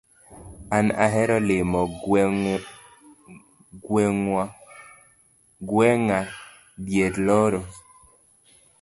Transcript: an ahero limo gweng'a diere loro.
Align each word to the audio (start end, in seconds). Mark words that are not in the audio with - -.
an 0.77 0.85
ahero 1.05 1.37
limo 3.95 4.47
gweng'a 5.69 6.19
diere 6.85 7.19
loro. 7.27 7.61